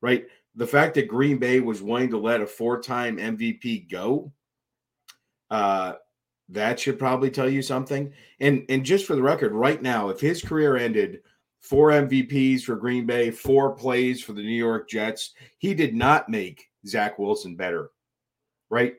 [0.01, 0.25] right?
[0.56, 4.32] The fact that Green Bay was willing to let a four-time MVP go,
[5.49, 5.93] uh,
[6.51, 8.11] that should probably tell you something.
[8.39, 11.21] And and just for the record, right now, if his career ended
[11.61, 16.29] four MVPs for Green Bay, four plays for the New York Jets, he did not
[16.29, 17.91] make Zach Wilson better,
[18.69, 18.95] right?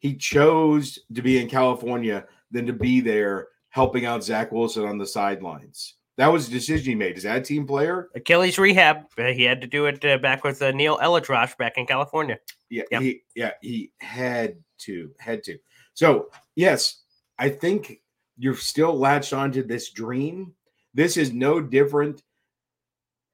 [0.00, 4.98] He chose to be in California than to be there helping out Zach Wilson on
[4.98, 5.94] the sidelines.
[6.18, 7.16] That was a decision he made.
[7.16, 8.10] Is that a team player?
[8.14, 9.06] Achilles rehab.
[9.16, 12.38] Uh, he had to do it uh, back with uh, Neil ElAttrache back in California.
[12.68, 13.02] Yeah, yep.
[13.02, 15.58] he yeah he had to had to.
[15.94, 17.02] So yes,
[17.38, 18.00] I think
[18.38, 20.54] you're still latched onto this dream.
[20.94, 22.22] This is no different.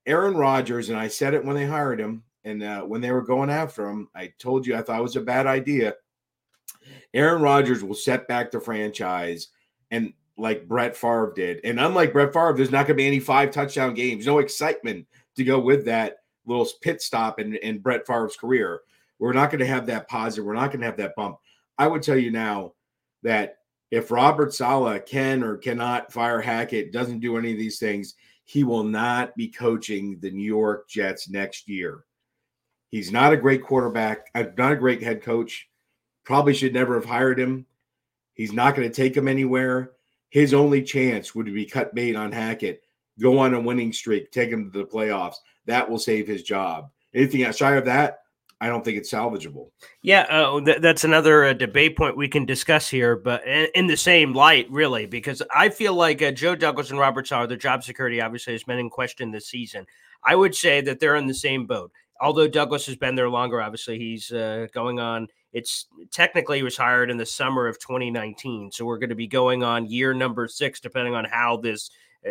[0.07, 3.23] Aaron Rodgers and I said it when they hired him, and uh, when they were
[3.23, 5.95] going after him, I told you I thought it was a bad idea.
[7.13, 9.49] Aaron Rodgers will set back the franchise,
[9.91, 11.61] and like Brett Favre did.
[11.65, 15.07] And unlike Brett Favre, there's not going to be any five touchdown games, no excitement
[15.37, 18.81] to go with that little pit stop in, in Brett Favre's career.
[19.19, 20.45] We're not going to have that positive.
[20.45, 21.39] We're not going to have that bump.
[21.79, 22.73] I would tell you now
[23.23, 23.59] that
[23.91, 28.15] if Robert Saleh can or cannot fire Hackett, doesn't do any of these things,
[28.45, 32.05] he will not be coaching the New York Jets next year.
[32.91, 35.69] He's not a great quarterback, uh, not a great head coach.
[36.25, 37.67] Probably should never have hired him.
[38.35, 39.93] He's not going to take him anywhere
[40.31, 42.83] his only chance would be cut bait on Hackett,
[43.21, 45.37] go on a winning streak, take him to the playoffs.
[45.67, 46.91] that will save his job.
[47.15, 48.21] Anything outside of that,
[48.61, 49.71] I don't think it's salvageable.
[50.03, 53.87] Yeah, uh, th- that's another uh, debate point we can discuss here, but in, in,
[53.87, 57.57] the same light, really, because I feel like uh, Joe Douglas and Robert Saleh, their
[57.57, 59.87] job security obviously has been in question this season.
[60.25, 61.93] I would say that they're in the same boat.
[62.21, 65.29] Although Douglas has been there longer, obviously he's uh, going on.
[65.53, 69.29] It's technically he was hired in the summer of 2019, so we're going to be
[69.29, 71.91] going on year number six, depending on how this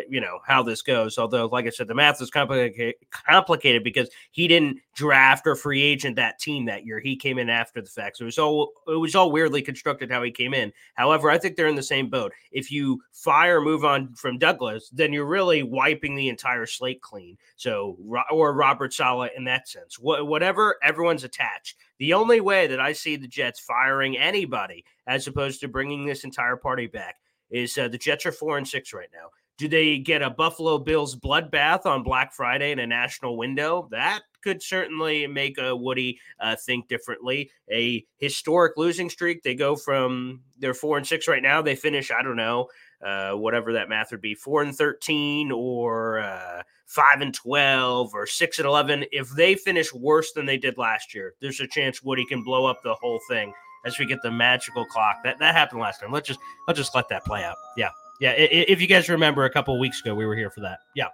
[0.09, 1.17] you know how this goes.
[1.17, 5.81] Although, like I said, the math is complicated complicated because he didn't draft or free
[5.81, 6.99] agent that team that year.
[6.99, 10.11] He came in after the fact, so it was all it was all weirdly constructed
[10.11, 10.71] how he came in.
[10.95, 12.33] However, I think they're in the same boat.
[12.51, 17.37] If you fire, move on from Douglas, then you're really wiping the entire slate clean.
[17.55, 17.97] So,
[18.31, 21.77] or Robert Saleh in that sense, Wh- whatever, everyone's attached.
[21.99, 26.23] The only way that I see the Jets firing anybody as opposed to bringing this
[26.23, 27.15] entire party back
[27.49, 29.29] is uh, the Jets are four and six right now.
[29.57, 33.87] Do they get a Buffalo Bills bloodbath on Black Friday in a national window?
[33.89, 37.49] That could certainly make a Woody uh, think differently.
[37.71, 39.41] A historic losing streak.
[39.41, 41.61] They go from they're four and six right now.
[41.61, 42.67] They finish, I don't know,
[43.03, 48.27] uh, whatever that math would be, four and thirteen or uh, five and twelve or
[48.27, 49.05] six and eleven.
[49.11, 52.67] If they finish worse than they did last year, there's a chance Woody can blow
[52.67, 53.51] up the whole thing
[53.85, 55.17] as we get the magical clock.
[55.23, 56.11] That that happened last time.
[56.11, 57.57] Let's just let's just let that play out.
[57.75, 57.89] Yeah.
[58.19, 60.79] Yeah, if you guys remember, a couple weeks ago we were here for that.
[60.95, 61.07] Yeah,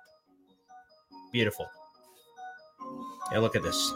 [1.32, 1.68] beautiful.
[3.32, 3.94] Yeah, look at this.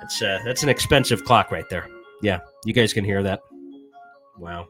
[0.00, 1.88] That's uh, that's an expensive clock right there.
[2.22, 3.40] Yeah, you guys can hear that.
[4.38, 4.66] Wow,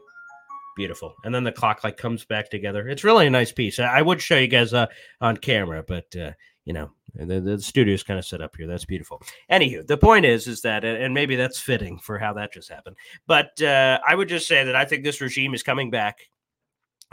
[0.75, 1.15] beautiful.
[1.23, 2.87] And then the clock like comes back together.
[2.87, 3.79] It's really a nice piece.
[3.79, 4.87] I, would show you guys uh,
[5.19, 6.31] on camera, but uh,
[6.65, 8.67] you know the, the studio's kind of set up here.
[8.67, 9.21] That's beautiful.
[9.51, 12.95] Anywho, the point is, is that, and maybe that's fitting for how that just happened.
[13.25, 16.29] But uh, I would just say that I think this regime is coming back.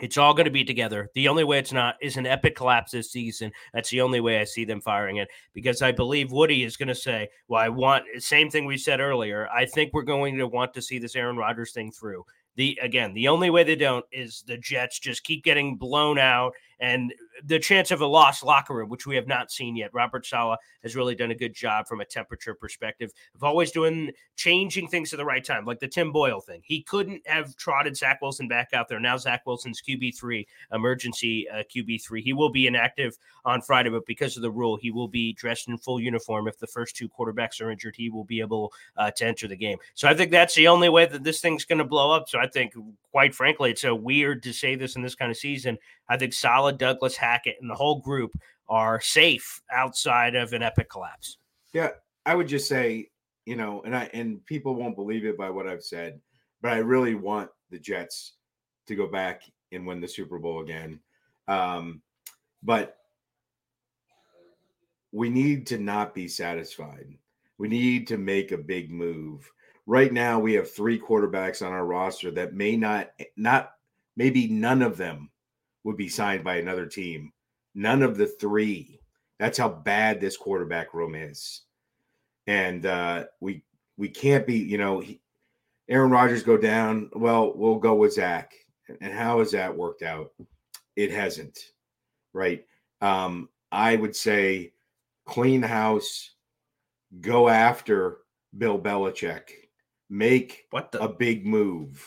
[0.01, 1.09] It's all going to be together.
[1.15, 3.53] The only way it's not is an epic collapse this season.
[3.73, 6.89] That's the only way I see them firing it because I believe Woody is going
[6.89, 9.49] to say, "Well, I want same thing we said earlier.
[9.49, 12.25] I think we're going to want to see this Aaron Rodgers thing through."
[12.57, 16.53] The again, the only way they don't is the Jets just keep getting blown out
[16.81, 17.13] and
[17.45, 19.93] the chance of a lost locker room, which we have not seen yet.
[19.93, 24.11] Robert Saleh has really done a good job from a temperature perspective of always doing
[24.37, 26.61] changing things at the right time, like the Tim Boyle thing.
[26.65, 29.01] He couldn't have trotted Zach Wilson back out there.
[29.01, 32.23] Now Zach Wilson's QB three, emergency uh, QB three.
[32.23, 35.69] He will be inactive on Friday, but because of the rule, he will be dressed
[35.69, 36.49] in full uniform.
[36.49, 39.57] If the first two quarterbacks are injured, he will be able uh, to enter the
[39.57, 39.79] game.
[39.95, 42.29] So I think that's the only way that this thing's going to blow up.
[42.29, 42.75] So I think,
[43.11, 45.79] quite frankly, it's so weird to say this in this kind of season.
[46.09, 48.33] I think Saleh Douglas Hackett and the whole group
[48.69, 51.39] are safe outside of an epic collapse.
[51.73, 51.91] Yeah,
[52.27, 53.11] I would just say,
[53.47, 56.21] you know, and I and people won't believe it by what I've said,
[56.63, 58.35] but I really want the Jets
[58.87, 61.01] to go back and win the Super Bowl again.
[61.49, 62.01] Um,
[62.63, 62.97] but
[65.13, 67.07] we need to not be satisfied.
[67.59, 69.49] We need to make a big move.
[69.87, 73.73] Right now, we have three quarterbacks on our roster that may not, not
[74.17, 75.31] maybe none of them
[75.85, 77.33] would be signed by another team.
[77.75, 78.99] None of the three.
[79.39, 81.63] That's how bad this quarterback room is.
[82.47, 83.63] And uh, we
[83.97, 85.21] we can't be, you know, he,
[85.89, 87.11] Aaron Rodgers go down.
[87.15, 88.53] Well, we'll go with Zach.
[89.01, 90.33] And how has that worked out?
[90.97, 91.59] It hasn't,
[92.33, 92.65] right?
[93.01, 94.73] Um, I would say
[95.27, 96.31] clean house,
[97.21, 98.19] go after
[98.57, 99.51] Bill Belichick,
[100.11, 101.03] make what the?
[101.03, 102.07] a big move,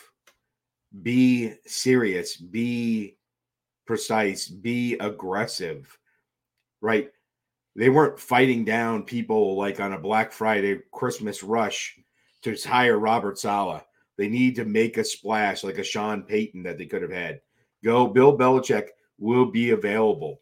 [1.01, 3.16] be serious, be
[3.87, 5.97] precise, be aggressive,
[6.81, 7.09] right?
[7.75, 11.97] They weren't fighting down people like on a Black Friday Christmas rush
[12.43, 13.83] to hire Robert Saleh.
[14.17, 17.39] They need to make a splash like a Sean Payton that they could have had.
[17.83, 20.41] Go, Bill Belichick will be available.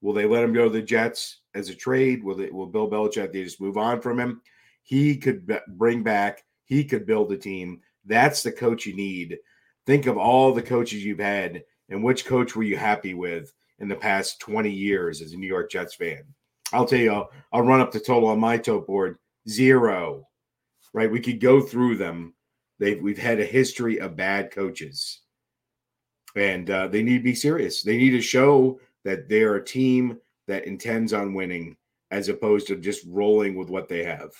[0.00, 2.22] Will they let him go to the Jets as a trade?
[2.22, 4.42] Will they, will Bill Belichick they just move on from him?
[4.82, 6.44] He could b- bring back.
[6.64, 7.80] He could build a team.
[8.04, 9.38] That's the coach you need.
[9.86, 13.88] Think of all the coaches you've had and which coach were you happy with in
[13.88, 16.22] the past 20 years as a New York Jets fan?
[16.72, 20.26] I'll tell you, I'll, I'll run up the total on my tote board zero.
[20.92, 21.10] Right?
[21.10, 22.34] We could go through them.
[22.78, 25.20] They've we've had a history of bad coaches,
[26.36, 27.82] and uh, they need to be serious.
[27.82, 31.76] They need to show that they're a team that intends on winning
[32.10, 34.30] as opposed to just rolling with what they have.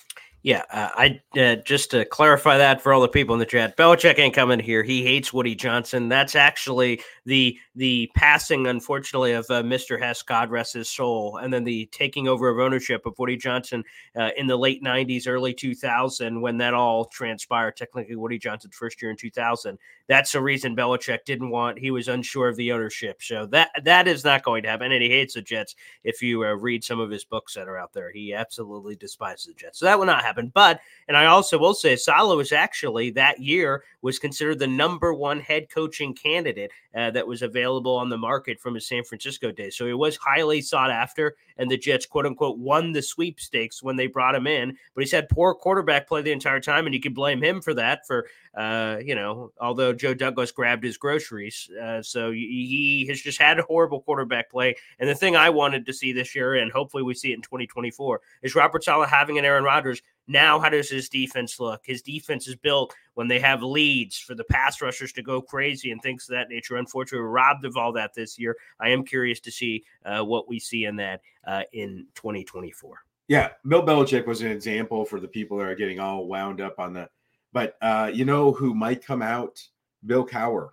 [0.44, 3.77] Yeah, uh, I uh, just to clarify that for all the people in the chat,
[3.77, 4.85] Belichick ain't coming here.
[4.85, 6.09] He hates Woody Johnson.
[6.09, 9.98] That's actually the the passing, unfortunately, of uh, Mr.
[9.98, 13.83] Hess, God rest his soul, and then the taking over of ownership of Woody Johnson
[14.16, 17.77] uh, in the late '90s, early 2000, when that all transpired.
[17.77, 19.77] Technically, Woody Johnson's first year in 2000.
[20.07, 21.81] That's the reason Belichick didn't want.
[21.81, 24.92] He was unsure of the ownership, so that that is not going to happen.
[24.92, 25.74] And he hates the Jets.
[26.05, 29.46] If you uh, read some of his books that are out there, he absolutely despises
[29.46, 29.81] the Jets.
[29.81, 30.28] So that will not happen.
[30.55, 35.14] But, and I also will say, Saleh was actually that year was considered the number
[35.14, 39.51] one head coaching candidate uh, that was available on the market from his San Francisco
[39.51, 39.77] days.
[39.77, 43.97] So he was highly sought after, and the Jets, quote unquote, won the sweepstakes when
[43.97, 44.77] they brought him in.
[44.94, 47.75] But he's had poor quarterback play the entire time, and you can blame him for
[47.75, 48.07] that.
[48.07, 53.40] For uh, you know, although Joe Douglas grabbed his groceries, uh, so he has just
[53.40, 54.77] had a horrible quarterback play.
[54.99, 57.42] And the thing I wanted to see this year, and hopefully we see it in
[57.42, 61.81] 2024, is Robert Saleh having an Aaron Rodgers now, how does his defense look?
[61.87, 65.91] His defense is built when they have leads for the pass rushers to go crazy
[65.91, 66.77] and things of that nature.
[66.77, 68.57] Unfortunately, we're robbed of all that this year.
[68.79, 72.97] I am curious to see uh, what we see in that uh, in 2024.
[73.27, 76.79] Yeah, Bill Belichick was an example for the people that are getting all wound up
[76.79, 77.09] on the.
[77.53, 79.61] But uh, you know who might come out?
[80.07, 80.69] Bill Cowher,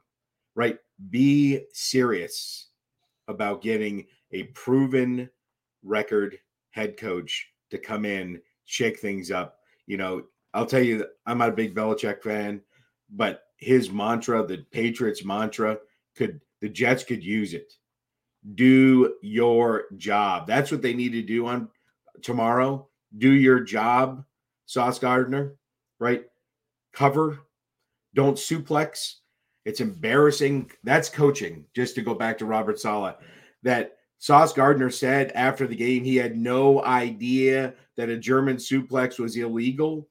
[0.54, 0.78] right?
[1.10, 2.68] Be serious
[3.28, 5.32] about getting a proven
[5.82, 6.38] record
[6.70, 9.58] head coach to come in shake things up.
[9.88, 12.62] You know, I'll tell you, I'm not a big Belichick fan,
[13.10, 15.78] but his mantra, the Patriots mantra,
[16.16, 17.74] could the Jets could use it.
[18.56, 20.48] Do your job.
[20.48, 21.68] That's what they need to do on
[22.22, 22.88] tomorrow.
[23.18, 24.24] Do your job,
[24.66, 25.56] Sauce Gardner,
[26.00, 26.24] right?
[26.94, 27.40] Cover.
[28.14, 29.16] Don't suplex.
[29.66, 30.72] It's embarrassing.
[30.84, 31.66] That's coaching.
[31.76, 33.16] Just to go back to Robert Saleh.
[33.64, 39.20] that Sauce Gardner said after the game he had no idea that a German suplex
[39.20, 40.08] was illegal.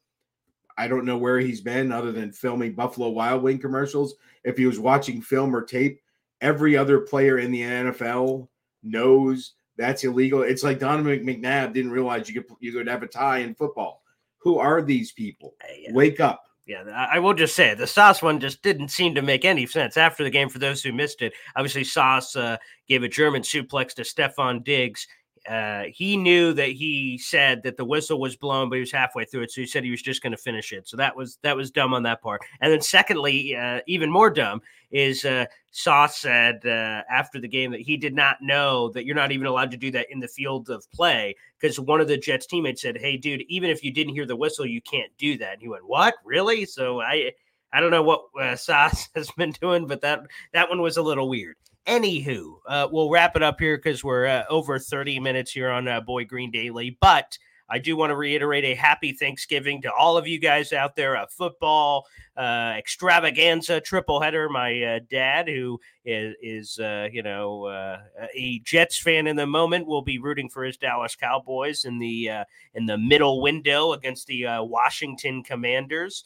[0.77, 4.15] I don't know where he's been other than filming Buffalo Wild Wing commercials.
[4.43, 6.01] If he was watching film or tape,
[6.41, 8.49] every other player in the NFL
[8.83, 10.43] knows that's illegal.
[10.43, 14.03] It's like Donovan McNabb didn't realize you could you could have a tie in football.
[14.39, 15.55] Who are these people?
[15.91, 16.45] Wake up.
[16.67, 19.97] Yeah, I will just say the Sauce one just didn't seem to make any sense
[19.97, 20.49] after the game.
[20.49, 22.57] For those who missed it, obviously Sauce uh,
[22.89, 25.07] gave a German suplex to Stefon Diggs
[25.49, 29.25] uh, he knew that he said that the whistle was blown, but he was halfway
[29.25, 30.89] through it, so he said he was just going to finish it.
[30.89, 32.43] So that was that was dumb on that part.
[32.61, 37.73] And then secondly, uh, even more dumb is uh, Sauce said uh, after the game
[37.73, 40.29] that he did not know that you're not even allowed to do that in the
[40.29, 43.93] field of play because one of the Jets teammates said, "Hey, dude, even if you
[43.93, 46.15] didn't hear the whistle, you can't do that." And he went, "What?
[46.25, 47.33] Really?" So I.
[47.77, 50.21] I don't know what uh, Sauce has been doing, but that
[50.53, 51.57] that one was a little weird.
[51.87, 55.87] Anywho, uh, we'll wrap it up here because we're uh, over 30 minutes here on
[55.87, 56.97] uh, Boy Green Daily.
[57.01, 57.37] But
[57.69, 61.15] I do want to reiterate a happy Thanksgiving to all of you guys out there.
[61.15, 64.49] A football uh, extravaganza triple header.
[64.49, 68.01] My uh, dad, who is, is uh, you know uh,
[68.35, 72.31] a Jets fan in the moment, will be rooting for his Dallas Cowboys in the
[72.31, 72.45] uh,
[72.75, 76.25] in the middle window against the uh, Washington Commanders.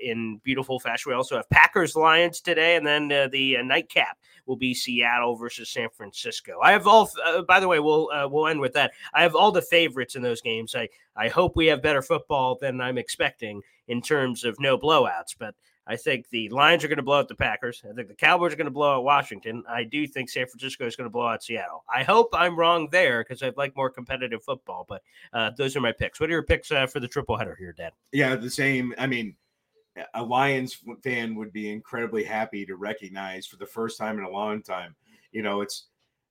[0.00, 4.18] In beautiful fashion, we also have Packers Lions today, and then the nightcap
[4.48, 6.58] will be Seattle versus San Francisco.
[6.62, 7.08] I have all.
[7.24, 8.92] Uh, by the way, we'll uh, we'll end with that.
[9.14, 10.74] I have all the favorites in those games.
[10.74, 15.36] I I hope we have better football than I'm expecting in terms of no blowouts,
[15.38, 15.54] but.
[15.90, 17.82] I think the Lions are going to blow out the Packers.
[17.82, 19.64] I think the Cowboys are going to blow out Washington.
[19.66, 21.82] I do think San Francisco is going to blow out Seattle.
[21.90, 24.84] I hope I'm wrong there because I'd like more competitive football.
[24.86, 25.00] But
[25.32, 26.20] uh, those are my picks.
[26.20, 27.92] What are your picks uh, for the triple header here, Dad?
[28.12, 28.92] Yeah, the same.
[28.98, 29.34] I mean,
[30.14, 34.30] a Lions fan would be incredibly happy to recognize for the first time in a
[34.30, 34.94] long time.
[35.32, 35.86] You know, it's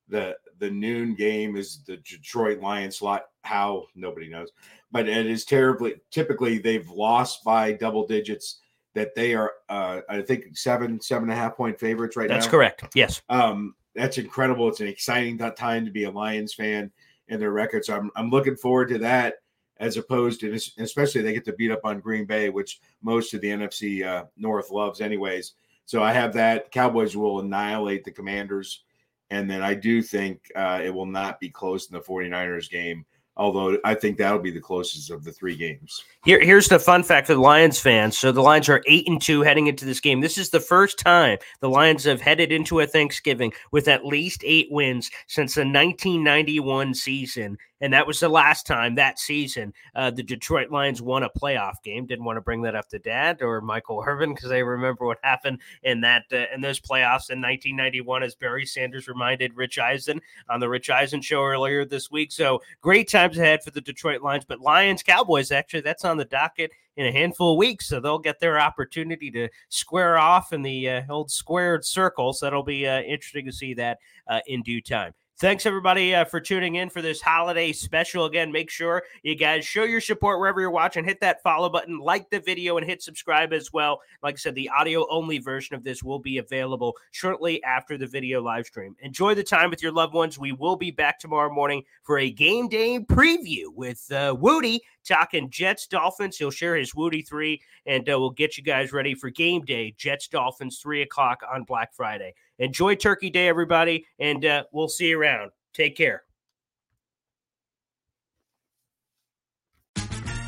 [0.10, 3.26] the the noon game is the Detroit Lions slot.
[3.44, 4.50] How nobody knows,
[4.92, 5.96] but it is terribly.
[6.12, 8.60] Typically, they've lost by double digits.
[8.96, 12.46] That they are, uh, I think, seven seven and a half point favorites right that's
[12.46, 12.52] now.
[12.52, 12.96] That's correct.
[12.96, 14.68] Yes, um, that's incredible.
[14.70, 16.92] It's an exciting time to be a Lions fan
[17.30, 17.88] and their records.
[17.88, 19.36] So I'm I'm looking forward to that
[19.80, 23.42] as opposed to especially they get to beat up on Green Bay, which most of
[23.42, 25.54] the NFC uh, North loves anyways.
[25.86, 26.72] So I have that.
[26.72, 28.84] Cowboys will annihilate the Commanders.
[29.30, 33.06] And then I do think uh, it will not be close in the 49ers game
[33.38, 36.04] although I think that'll be the closest of the three games.
[36.26, 38.18] Here, here's the fun fact for the Lions fans.
[38.18, 40.20] So the Lions are eight and two heading into this game.
[40.20, 44.42] This is the first time the Lions have headed into a Thanksgiving with at least
[44.44, 47.58] eight wins since the 1991 season.
[47.82, 51.84] And that was the last time that season uh, the Detroit Lions won a playoff
[51.84, 52.06] game.
[52.06, 55.20] Didn't want to bring that up to Dad or Michael Irvin because I remember what
[55.22, 60.22] happened in that uh, in those playoffs in 1991, as Barry Sanders reminded Rich Eisen
[60.50, 62.32] on the Rich Eisen show earlier this week.
[62.32, 64.46] So great times ahead for the Detroit Lions.
[64.46, 68.18] But Lions Cowboys actually that's on the docket in a handful of weeks, so they'll
[68.18, 72.34] get their opportunity to square off in the uh, old squared circle.
[72.34, 75.14] So that'll be uh, interesting to see that uh, in due time.
[75.40, 78.26] Thanks everybody uh, for tuning in for this holiday special.
[78.26, 81.06] Again, make sure you guys show your support wherever you're watching.
[81.06, 84.02] Hit that follow button, like the video, and hit subscribe as well.
[84.24, 88.08] Like I said, the audio only version of this will be available shortly after the
[88.08, 88.96] video live stream.
[89.02, 90.40] Enjoy the time with your loved ones.
[90.40, 95.52] We will be back tomorrow morning for a game day preview with uh, Woody talking
[95.52, 96.38] Jets Dolphins.
[96.38, 99.94] He'll share his Woody three, and uh, we'll get you guys ready for game day.
[100.00, 102.34] Jets Dolphins three o'clock on Black Friday.
[102.60, 105.52] Enjoy Turkey Day, everybody, and uh, we'll see you around.
[105.74, 106.24] Take care.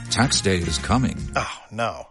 [0.10, 1.18] Tax day is coming.
[1.36, 2.08] Oh, no.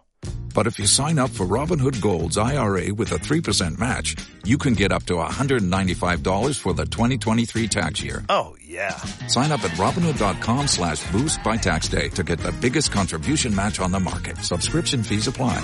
[0.54, 4.72] But if you sign up for Robinhood Gold's IRA with a 3% match, you can
[4.72, 8.24] get up to $195 for the 2023 tax year.
[8.28, 8.96] Oh, yeah.
[9.28, 13.78] Sign up at Robinhood.com slash boost by tax day to get the biggest contribution match
[13.78, 14.38] on the market.
[14.38, 15.60] Subscription fees apply.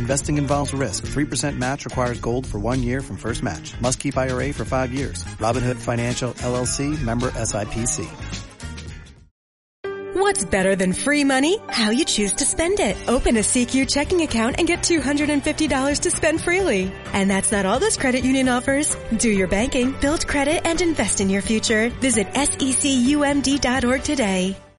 [0.00, 1.04] Investing involves risk.
[1.04, 3.78] 3% match requires gold for one year from first match.
[3.80, 5.24] Must keep IRA for five years.
[5.38, 8.08] Robinhood Financial LLC member SIPC.
[10.14, 11.58] What's better than free money?
[11.68, 12.96] How you choose to spend it.
[13.08, 16.92] Open a SECU checking account and get $250 to spend freely.
[17.12, 18.96] And that's not all this credit union offers.
[19.16, 21.88] Do your banking, build credit, and invest in your future.
[22.00, 24.56] Visit secumd.org today.